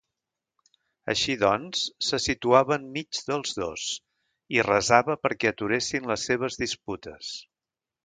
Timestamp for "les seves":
6.15-6.63